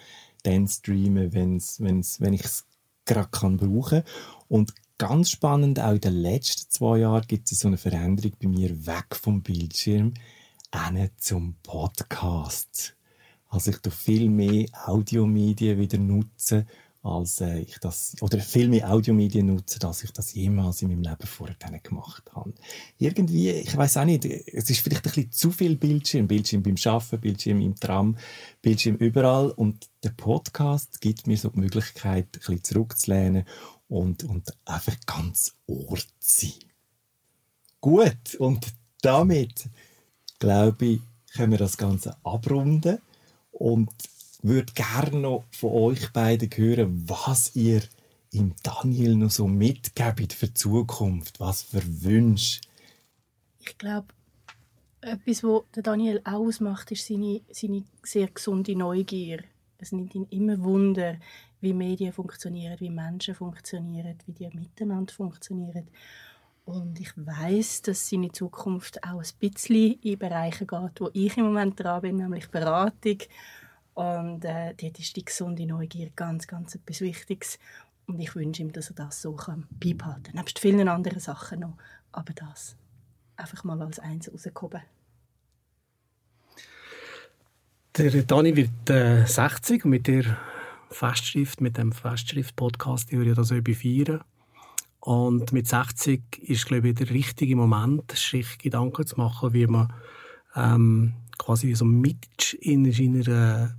[0.44, 2.66] dann streamen, wenn's, wenn's, wenn ich es
[3.06, 4.04] gerade kann brauchen.
[4.48, 8.48] Und ganz spannend, auch in den letzten zwei Jahren gibt es so eine Veränderung bei
[8.48, 10.14] mir weg vom Bildschirm
[10.74, 12.96] hin zum Podcast.
[13.52, 16.66] Also ich tue viel mehr Audiomedien wieder nutzen,
[17.04, 21.02] als äh, ich das, oder viel mehr Audiomedien nutzen, als ich das jemals in meinem
[21.02, 22.54] Leben vorher gemacht habe.
[22.98, 26.78] Irgendwie, ich weiß auch nicht, es ist vielleicht ein bisschen zu viel Bildschirm, Bildschirm beim
[26.78, 28.18] Schaffen, Bildschirm im Tram,
[28.62, 33.44] Bildschirm überall und der Podcast gibt mir so die Möglichkeit, ein bisschen zurückzulehnen
[33.90, 36.54] und, und einfach ganz Ort sein.
[37.82, 38.66] Gut, und
[39.02, 39.68] damit,
[40.40, 41.02] glaube ich,
[41.34, 43.00] können wir das Ganze abrunden
[43.62, 43.90] und
[44.42, 47.82] würde gerne noch von euch beiden hören, was ihr
[48.32, 52.62] im Daniel noch so mitgebt für die Zukunft, was für Wünsche.
[53.60, 54.08] Ich glaube,
[55.02, 59.44] etwas, was Daniel ausmacht, ist seine, seine sehr gesunde Neugier.
[59.78, 61.18] Es nimmt ihn immer Wunder,
[61.60, 65.88] wie Medien funktionieren, wie Menschen funktionieren, wie die miteinander funktionieren.
[66.66, 71.46] Und ich weiß, dass seine Zukunft auch ein bisschen in Bereiche geht, wo ich im
[71.46, 73.18] Moment dran bin, nämlich Beratung.
[73.94, 77.60] Und äh, dort ist die gesunde Neugier ganz, ganz etwas Wichtiges.
[78.06, 79.36] Und ich wünsche ihm, dass er das so
[79.72, 80.36] beibehalten kann.
[80.36, 81.78] Nebst vielen anderen Sachen noch.
[82.12, 82.76] Aber das
[83.36, 84.82] einfach mal als eins rausgehoben.
[87.98, 90.38] Der Dani wird äh, 60 und mit der
[90.90, 94.24] Festschrift, mit dem Festschrift-Podcast, die wir ja das feiern.
[95.02, 99.92] Und mit 60 ist, glaube ich, der richtige Moment, sich Gedanken zu machen, wie man
[100.56, 103.76] ähm, quasi so mit in seiner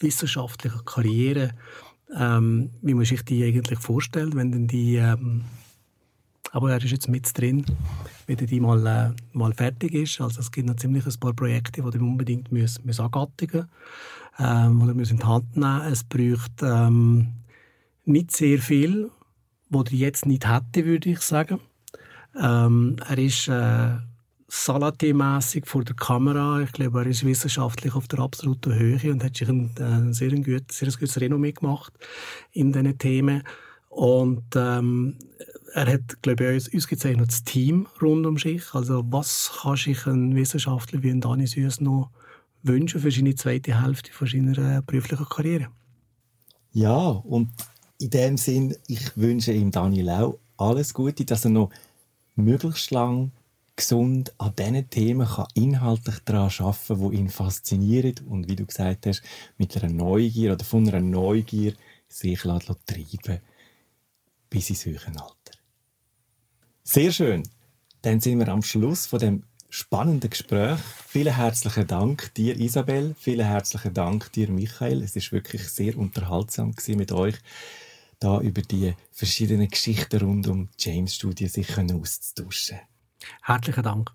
[0.00, 1.50] wissenschaftlichen Karriere,
[2.16, 5.44] ähm, wie man sich die eigentlich vorstellt, wenn dann die, ähm,
[6.52, 7.66] aber er ist jetzt mit drin,
[8.26, 10.20] wenn die mal, äh, mal fertig ist.
[10.22, 13.68] Also es gibt noch ziemlich ein paar Projekte, die wir unbedingt müssen, müssen angattigen
[14.38, 15.82] ähm, oder müssen in die Hand nehmen.
[15.82, 17.28] Es braucht ähm,
[18.04, 19.10] nicht sehr viel,
[19.72, 21.60] was er jetzt nicht hätte, würde ich sagen.
[22.40, 23.96] Ähm, er ist äh,
[24.48, 26.60] Salati-mässig vor der Kamera.
[26.60, 30.30] Ich glaube, er ist wissenschaftlich auf der absoluten Höhe und hat sich ein, ein sehr,
[30.30, 31.92] ein gut, sehr gutes Renommee gemacht
[32.52, 33.42] in diesen Themen.
[33.88, 35.16] Und ähm,
[35.74, 38.74] er hat, glaube ich, uns ausgezeichnet das Team rund um sich.
[38.74, 42.10] Also was kann sich ein Wissenschaftler wie ein Dani Süß noch
[42.62, 45.68] wünschen für seine zweite Hälfte von seiner äh, beruflichen Karriere?
[46.72, 47.50] Ja, und
[48.02, 51.70] in dem Sinn, ich wünsche ihm Daniel auch alles Gute, dass er noch
[52.34, 53.30] möglichst lang
[53.76, 58.66] gesund an diesen Themen kann inhaltlich daran arbeiten kann, die ihn faszinieren und wie du
[58.66, 59.22] gesagt hast,
[59.56, 61.74] mit einer Neugier oder von einer Neugier
[62.08, 63.40] sich treiben
[64.50, 65.58] bis ins höhere Alter.
[66.82, 67.44] Sehr schön.
[68.02, 70.78] Dann sind wir am Schluss von dem spannenden Gespräch.
[71.06, 73.14] Vielen herzlichen Dank dir, Isabel.
[73.18, 75.02] Vielen herzlichen Dank dir, Michael.
[75.02, 77.36] Es ist wirklich sehr unterhaltsam mit euch
[78.22, 82.78] da über die verschiedenen Geschichten rund um James Studie sich auszutauschen.
[83.42, 84.10] Herzlichen Dank.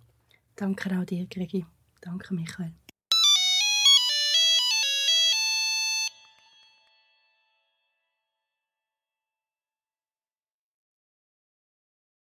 [0.55, 1.65] Danke auch dir, Gregi.
[2.01, 2.73] Danke, Michael.